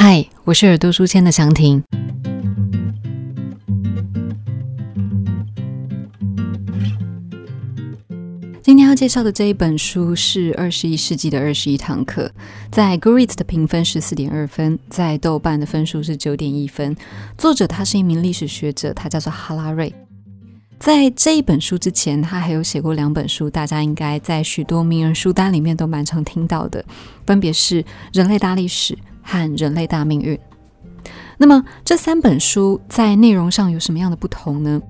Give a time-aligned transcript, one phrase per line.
[0.00, 1.82] 嗨，我是耳朵书签的祥婷。
[8.62, 12.26] 今天要介绍的这一本书是《二十一世纪的二十一堂课》，
[12.70, 16.96] 在 Great 的评分是四点二分，在豆瓣的分数是九点一分。
[17.36, 19.92] 作者他是一名历史学者，他叫做哈拉瑞。
[20.78, 26.84] 在这一本书之前，他还有写过两本书，大家应该在许多名人书单里面都蛮常听到的，
[27.26, 28.94] 分别是《人类大历史》
[29.28, 30.34] 和《人类大命运》。
[31.36, 34.80] 那么这三本书在内容上有什么样的不同呢？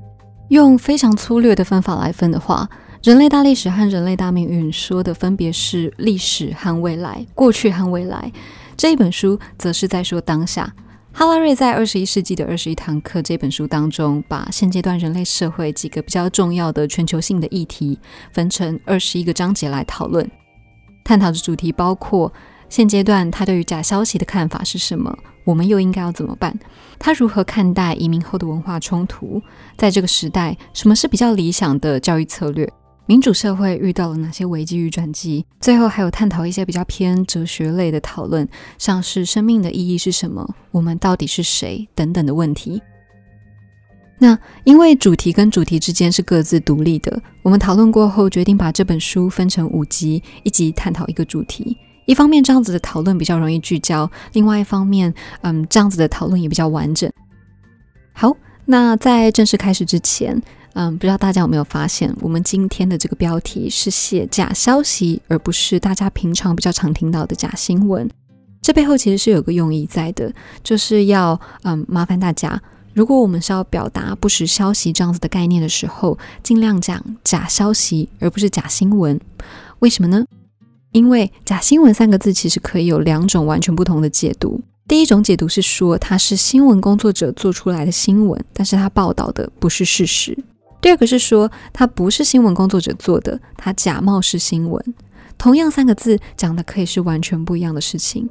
[0.49, 2.67] 用非常粗略的分法来分的话，
[3.03, 8.33] 《人类大历史》和《人类大命运》说的分别是历史和未来，过去和未来。
[8.77, 10.73] 这一本书则是在说当下。
[11.13, 17.99] 哈拉瑞在《二十一世纪的二十一堂课》这本书当中，把现阶段人类社会几个比较重要的全球性的议题
[18.33, 20.31] 分成二十一个章节来讨论。
[21.05, 22.33] 探讨的主题包括
[22.69, 26.57] 现阶段他对于假消息的看法是什么，我们又应该要怎么办？
[26.99, 29.41] 他如何看待移民后的文化冲突？
[29.77, 32.71] 在这个时代，什么是比较理想的教育策略？
[33.07, 35.43] 民主社会遇到了哪些危机与转机？
[35.61, 40.47] 最后还有探讨一些比较偏哲学类的讨论，像是生命的意义是什么？
[40.71, 41.89] 我们到底是谁？
[41.95, 42.83] 等等的问题。
[44.19, 51.79] 那因为主题跟主题之间是各自独立的，我们讨论过后决定把这本书分成五集，一集探讨一个主题。
[52.09, 57.13] 一方面这样子的讨论比较容易聚焦，另外一方面，嗯，这样子的讨论也比较完整。
[58.15, 58.35] 好，
[58.65, 60.43] 那在正式开始之前。
[60.75, 68.09] 嗯，不知道大家有没有发现，我们今天的这个标题是写假消息，而不是大家平常比较常听到的假新闻。
[68.63, 72.61] 这背后其实是有个用意在的，就是要嗯麻烦大家，
[72.95, 79.21] 如果我们是要表达不实消息这样子的概念的时候，尽量讲假消息，而不是假新闻。
[79.81, 80.25] 为什么呢？
[80.93, 84.61] 因为假新闻三个字其实可以有两种完全不同的解读。
[84.87, 90.37] 第一种解读是说它是新闻工作者做出来的新闻，但是他报道的不是事实。
[90.81, 94.95] 第二个是说，它不是新闻工作者做的，它假冒是新闻。
[95.37, 98.29] 同样三个字讲的可以是完全不一样的事情。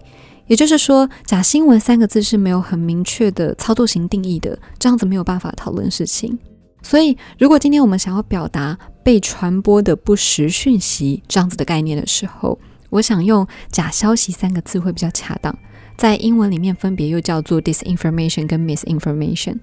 [0.48, 6.40] 也就是说，假新闻三个字是没有很明确的操作型定义的，这样子没有办法讨论事情。
[6.88, 12.58] 所以，如果今天我们想要表达被传播的不实讯息这样子的概念的时候，
[12.92, 15.54] 我想用假消息三个字会比较恰当。
[15.98, 19.58] 在英文里面分别又叫做 disinformation 跟 misinformation。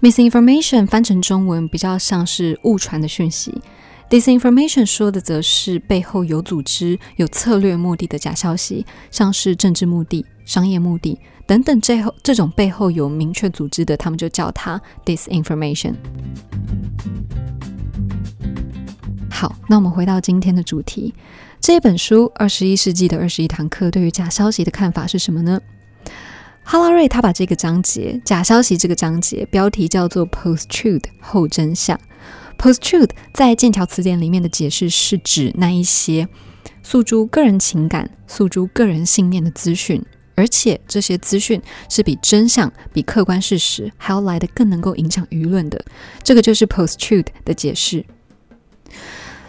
[0.00, 3.62] Misinformation 翻成中文比较像是误传的讯息
[4.10, 11.80] ，Disinformation 说的则是背后有组织、有策略目的的假消息，像是政治目的、商业目的等等。
[11.80, 15.94] 最后这种背后有明确组织的，他们就叫它 Disinformation。
[19.30, 21.12] 好，那我们回到今天的主题，
[21.60, 25.60] 这本书《二十一世纪的二十一堂课》对于假消息的看法是什么呢？
[26.62, 32.00] 哈拉瑞他把这个章节假消息这个章节标题叫做 Post Truth 后真相。
[32.56, 36.26] Post Truth 在剑桥词典里面的解释是指那一些
[36.82, 40.02] 诉诸个人情感、诉诸个人信念的资讯，
[40.34, 45.84] 而且这些资讯是比真相、比客观事实还要来的更能够影响舆论的。
[46.22, 48.04] 这个就是 Post Truth 的解释。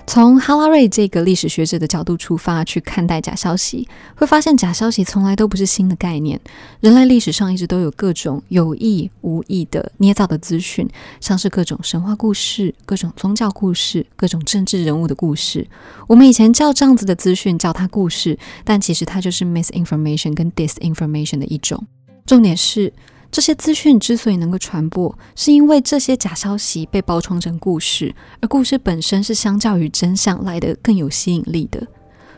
[0.07, 6.39] 从哈拉瑞这个历史学者的角度出发去看待假消息，会发现假消息从来都不是新的概念。
[6.79, 10.88] 人类历史上一直都有各种有意无意的捏造的资讯，
[11.19, 15.67] 像是各种神话故事、各种宗教故事、各种政治人物的故事。
[16.07, 21.83] 我们以前叫这样子的资讯叫它故事，但其实它就是 misinformation 跟 disinformation 的一种。
[22.25, 22.94] 重点是。
[23.31, 31.86] 这些资讯之所以能够传播，是因为这些假消息被包装成故事，而故事本身是相较于真相来的更有吸引力的。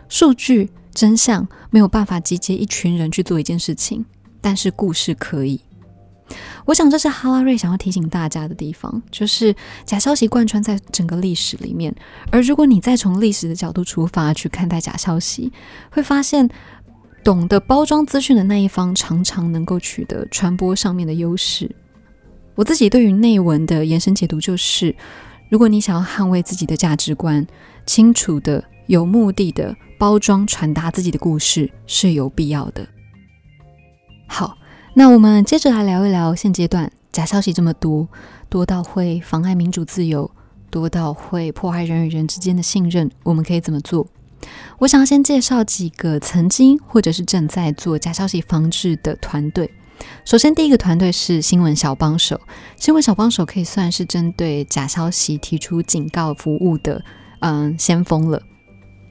[0.10, 4.04] 数据真相没有办法集结一群人去做一件事情，
[4.42, 5.62] 但是故事可以。
[6.66, 9.56] 我想这是哈拉瑞想要提醒大家的地方，就是
[9.86, 11.96] 假消息贯穿在整个历史里面，
[12.32, 15.52] 而如果你再从历史的角度出发去看待假消息，
[15.92, 16.50] 会发现。
[17.28, 21.70] 懂得包装资讯的那一方，常常能够取得传播上面的优势。
[22.56, 24.96] 我自己对于内文的延伸解读就是：
[25.50, 27.46] 如果你想要捍卫自己的价值观，
[27.86, 32.88] 清楚的、有目的的包装传达自己的故事是有必要的。
[34.26, 34.58] 好，
[34.94, 38.08] 那我们接着来聊一聊现阶段假消息这么多，
[38.48, 40.32] 多到会妨碍民主自由，
[40.70, 44.08] 多到会破坏人与人之间的信任，我们可以怎么做？
[44.80, 49.72] 我想要先介绍几个曾经或者是正在做假消息防治的团队。
[50.24, 52.40] 首先，第一个团队是新闻小帮手。
[52.78, 57.04] 新闻小帮手可以算是针对假消息提出警告服务的
[57.40, 58.42] 嗯先锋了。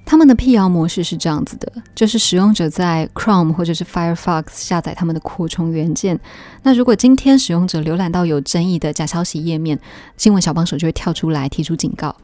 [0.04, 6.20] 他们的辟谣模式是这样子的，就是使用者在 Chrome 或者是 Firefox 下载他们的扩充元件。
[6.62, 9.80] 那如果今天使用者浏览到有争议的假消息页面，
[10.16, 12.14] 新闻小帮手就会跳出来提出警告。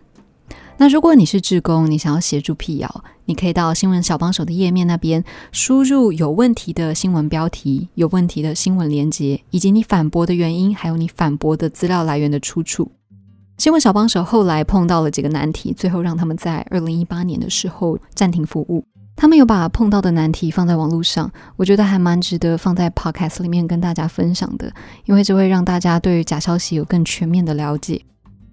[0.83, 12.91] 那如果你是志工，你想要协助辟谣，你可以到新闻小帮手的页面那边输入有问题的新闻标题、有问题的新闻连接，以及你反驳的原因，还有你反驳的资料来源的出处。
[13.59, 18.85] 新闻小帮手后来碰到了几个难题，最后让他们在二零一八年的时候暂停服务。
[19.15, 24.73] 他们有把碰到的难题放在网络上，我觉得还蛮值得放在 podcast 里面跟大家分享的，
[25.05, 28.03] 因为这会让大家对于假消息有更全面的了解。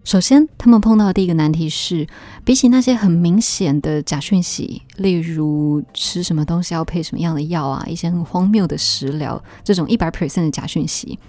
[0.05, 2.07] 首先，他们碰到的第一个难题是，
[2.43, 11.19] 比起那些很明显的假讯息，例如吃什么东西要配什么样的药啊，一些很荒谬的食疗，这种一百 percent 的假讯息，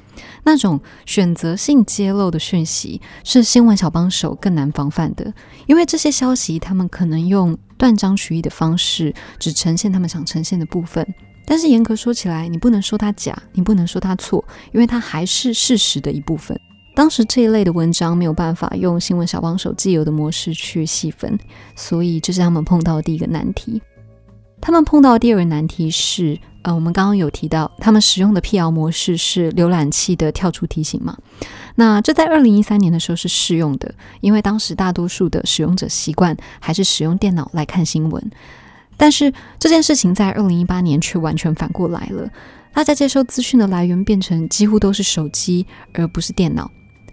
[0.45, 5.31] 那种选择性揭露的讯息，是新闻小帮手更难防范的，
[5.67, 11.07] 因为这些消息他们可能用断章取义的方式，只呈现他们想呈现的部分，
[11.45, 14.43] 但是严格说起来，你不能说它假，你不能说它错，
[14.73, 16.59] 因为它还是事实的一部分。
[16.95, 21.39] 当时这一类的文章没有办法用新闻小帮手既有的模式去细分，
[21.75, 23.81] 所以这是他们碰到的第一个难题。
[24.61, 31.17] 他们碰到的第二个难题是，呃，我们刚刚有提到，他们使用的辟谣模式是浏览器的跳出提醒嘛？
[31.77, 38.31] 那这在二零一三年的时候是适用的，因为当时大多数的使用者习惯还是使用电脑来看新闻。
[38.99, 42.29] 但是这件事情在二零一八年却完全反过来了，
[42.75, 46.71] 大家接收资讯的来源变成几乎都是手机，而不是电脑。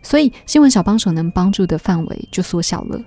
[0.07, 2.98] 所以，新闻小帮手能帮助的范围就缩小了。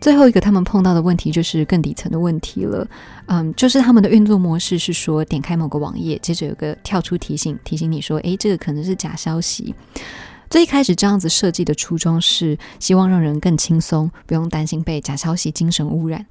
[0.00, 2.84] 最后一个他们碰到的问题就是更底层的问题了，
[3.26, 9.72] 嗯，就是他们的运作模式是说，点开某个网页，接着有个跳出提醒，提醒你说，诶，这个可能是假消息。
[10.50, 16.26] 最一开始这样子设计的初衷是希望让人更轻松，不用担心被假消息精神污染。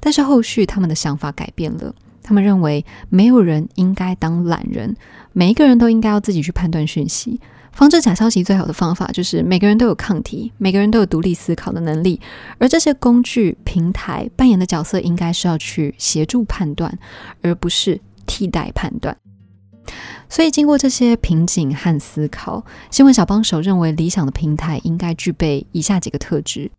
[0.00, 4.94] 但是后续他们的想法改变了，他们认为没有人应该当懒人，
[5.32, 7.40] 每一个人都应该要自己去判断讯息。
[7.72, 12.20] 防止假消息最好的方法就是每个人都有抗体，每个人都有独立思考的能力，
[12.58, 16.98] 而这些工具平台扮演的角色应该是要去协助判断，
[17.42, 19.16] 而不是替代判断。
[20.28, 26.70] 所以，经过这些瓶颈和思考，新闻小帮手认为理想的平台应该具备以下几个特质：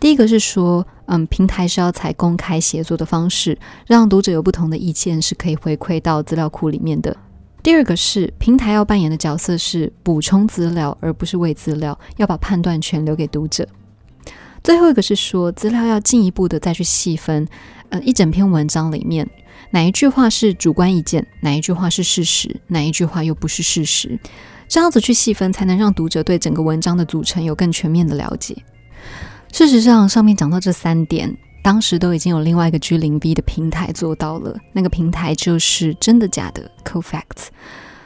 [0.00, 3.56] 第一个是说，嗯，平台是要采公开协作的方式，
[3.86, 7.16] 让读者有不同的意见是可以回馈到资料库里面的。
[7.68, 13.68] 第二个是平台要扮演的角色是补充资料，而不是喂资料，要把判断权留给读者。
[14.64, 17.46] 最后一个是说资料要进一步的再去细分，
[17.90, 19.28] 呃，一整篇文章里面
[19.70, 24.18] 哪一句话是主观意见，哪一句话是事实，哪一句话又不是事实，
[24.66, 28.56] 这样子去细分，才能让读者对整个文章的组成有更全面的了解。
[29.52, 31.36] 事实上，上面讲到这三点。
[31.68, 37.48] 当时都已经有另外一个 G 零 B 的平台做到了，那个平台就是真的假的 CoFacts。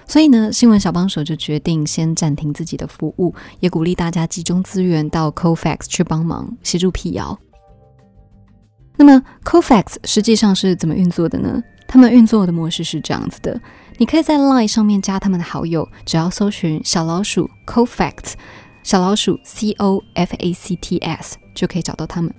[0.05, 7.39] 所以呢，新闻小帮手就决定先暂停自己的服务，也鼓励大家集中资源到 CoFacts 去帮忙协助辟谣。
[8.97, 11.63] 那么 CoFacts 实际上是怎么运作的呢？
[11.87, 13.61] 他们运作的模式是这样子的：
[13.97, 18.33] 你可以在 Line 上面加他们的好友，只要搜寻小老鼠 CoFacts，
[18.83, 22.35] 小老鼠 C O F A C T S 就可以找到他们。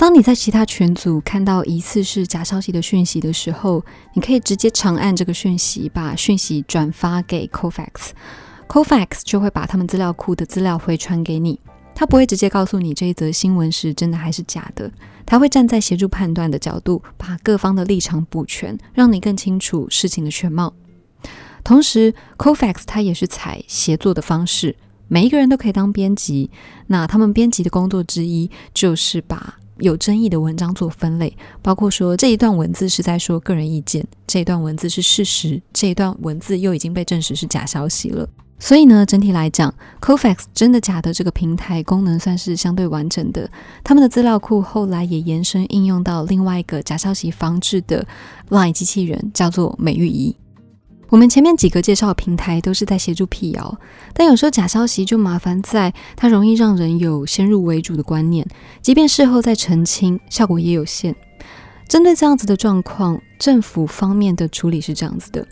[0.00, 8.14] 当你在其他群组看到疑似是假消息的讯息的时候，你可以直接长按这个讯息，把讯息转发给 c o f a x
[8.66, 11.60] c o f a x 就会把他们资料库的资料回传给你。
[11.94, 14.90] 他不会直接告诉你这一则新闻是真的还是假的，
[15.26, 20.72] 他会站在协助判断的角度，把各方的立场补全，让你更清楚事情的全貌。
[21.62, 22.10] 同时
[22.42, 24.74] c o f a x 它也是采协作的方式，
[25.08, 26.50] 每一个人都可以当编辑。
[26.86, 38.28] 那他们编辑的工作之一就是把有争议的文章做分类，包括说这一段文字是在说个人意见，这一段文字是事实，这一段文字又已经被证实是假消息了。
[38.62, 43.50] 所以呢，整体来讲 c o f a x 真的假的这个平台功能算是相对完整的。
[43.82, 48.06] 他们的资料库后来也延伸应用到另外一个假消息防治的
[48.50, 50.36] Line 机器人，叫做美玉仪。
[51.10, 53.78] 我们前面几个介绍平台都是在协助辟谣，
[54.14, 58.46] 但有时候假消息就麻烦在它容易让人有先入为主的观念，
[58.80, 61.14] 即便事后再澄清，效果也有限。
[61.88, 65.44] 针对这样子的状况，政府方面的处理是这样子的：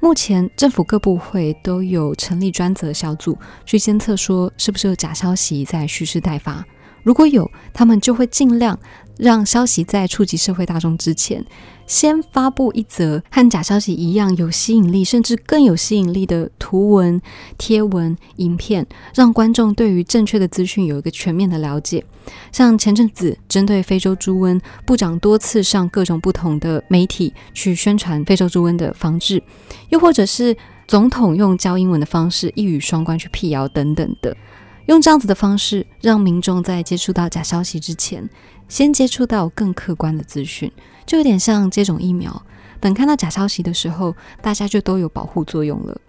[0.00, 6.64] 目前政府各部会都有成立专责小组去监测，说是不是有假消息在蓄势待发。
[7.02, 8.78] 如果有，他们就会尽量
[9.18, 11.44] 让消息在触及社会大众之前，
[11.86, 17.20] 先发布一则和假消息一样有吸引力，甚至更有吸引力的图文、
[17.58, 22.04] 贴文、影片，让观众对于正确的资讯有一个全面的了解。
[22.52, 29.42] 像前阵子针对非洲猪瘟，部长多次上各种不同的媒体去宣传非洲猪瘟的防治，
[29.90, 30.56] 又或者是
[30.86, 34.36] 总统用教英文的方式一语双关去辟谣等等的。
[34.86, 38.28] 用这样子的方式，让民众在接触到假消息之前，
[38.68, 40.70] 先接触到更客观的资讯，
[41.06, 42.42] 就有点像接种疫苗。
[42.80, 46.00] 等看到假消息的时候，大家就都有保护作用了。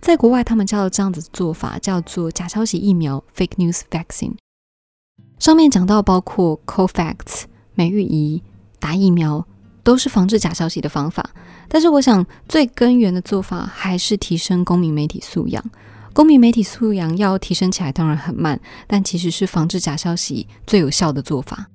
[0.00, 4.36] 在国外，他们叫这样子做法叫做假消息疫苗 （fake news vaccine）。
[5.38, 7.42] 上面讲到，包括 COVAX、
[7.74, 8.42] 美玉仪、
[8.78, 9.46] 打疫苗，
[9.82, 11.28] 都是防治假消息的方法。
[11.68, 15.62] 但是，我想最根源的做法还是提升公民媒体素养。
[16.16, 21.66] 公民媒体素养要提升起来，当然很慢，但其实是防治假消息最有效的做法。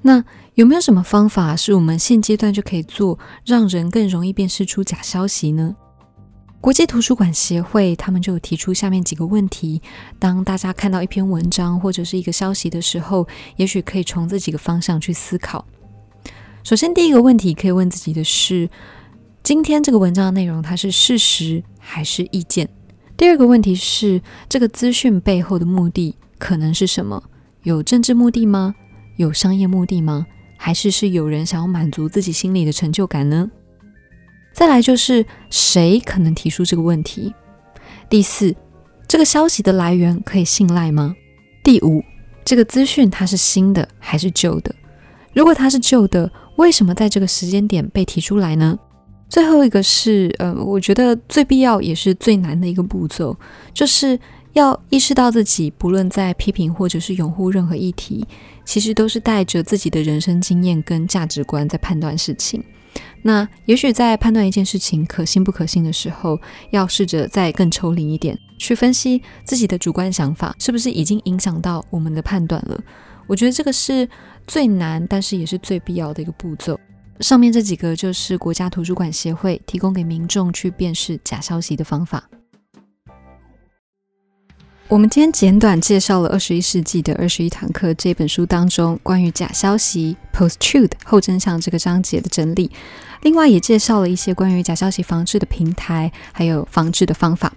[0.00, 5.76] 那有没有什么方法是我们现阶段就可以做，让人更容易辨识出假消息呢？
[6.62, 9.82] 国际图书馆协会他们就提出下面几个问题：
[10.18, 15.66] 当大家看到一篇文章或者是一个消息的时候，也许可以从这几个方向去思考。
[16.64, 18.70] 首先，第一个问题可以问自己的是：
[19.42, 22.66] 今天这个文章的内容，它是事实还是意见？
[23.16, 27.22] 第二个问题是，这个资讯背后的目的可能是什么？
[27.62, 28.74] 有政治目的吗？
[29.16, 30.26] 有商业目的吗？
[30.56, 33.50] 还是是有人想要满足自己心里的成就感呢？
[34.52, 37.32] 再来就是谁可能提出这个问题？
[38.08, 38.54] 第四，
[39.06, 41.14] 这个消息的来源可以信赖吗？
[41.62, 42.02] 第五，
[42.44, 44.74] 这个资讯它是新的还是旧的？
[45.32, 48.78] 如果它是旧的，为什么在这个时间点被提出来呢？
[49.32, 53.34] 最后一个是，呃，我觉得最必要也是最难的一个步骤，
[53.72, 54.18] 就是
[54.52, 58.26] 要意识到自己不论在批评或者是拥护任何议题，
[58.66, 62.62] 其实都是带着自己的人生经验跟价值观在判断事情。
[63.22, 66.38] 那也许在判断一件事情可信不可信的时候，
[66.70, 72.78] 要试着再更抽离一点，去分析自己的主观想法是不是已经影响到我们的判断了。
[73.26, 74.06] 我觉得这个是
[74.46, 76.78] 最难，但是也是最必要的一个步骤。
[77.20, 82.28] 上面这几个就是国家图书馆协会提供给民众去辨识假消息的方法。
[84.88, 92.70] 我们今天简短介绍了《二十一世纪的二十一堂课》这本书当中关于假消息 （post-truth） 后真相这个章节的整理，
[93.22, 97.50] 另外也介绍了一些关于假消息防治的平台，还有防治的方法。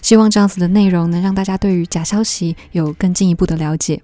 [0.00, 4.00] 希望这样子的内容能让大家对于假消息有更进一步的了解。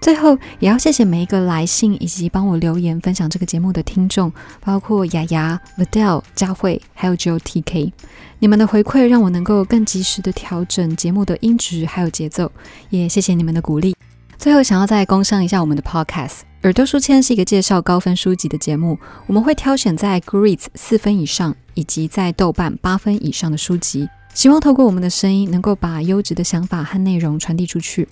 [0.00, 7.92] 最后，也要谢谢每一个来信以及帮我留言分享这个节目的听众，包括雅雅、Vidal、佳慧，还有 Jo T K。
[8.38, 12.50] 你们的回馈让我能够更及时的调整节目的音质还有节奏，
[12.88, 13.94] 也谢谢你们的鼓励。
[14.38, 16.28] 最后，想要再工商一下我们的 Podcast
[16.62, 28.08] 《耳朵书签》是一个介绍高分书籍的节目，我们会挑选在 Greats 四分以上以及在豆瓣八分以上的书籍，希望透过我们的声音，能够把优质的想法和内容传递出去。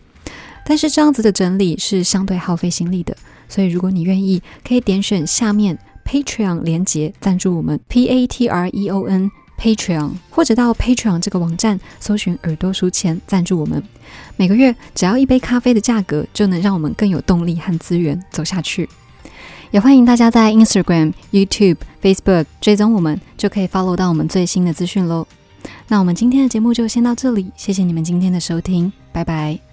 [0.69, 3.17] 但是这样子的整理是相对耗费心力的，
[3.49, 13.83] 所以如果你愿意，可以点选下面 Patreon 连接赞助我们 P A T R E O N Patreon，或者到 Patreon 这个网站搜寻耳朵书签赞助我们。
[14.37, 18.87] 每个月只要一杯咖啡的价格，就能让我们更有动力和资源走下去。
[19.71, 25.27] 也欢迎大家在 Instagram、YouTube、Facebook 追踪我们，就可以 follow 到我们最新的资讯喽。
[25.89, 29.68] 那我们今天的节目就先到这里，谢谢你们今天的收听，拜拜。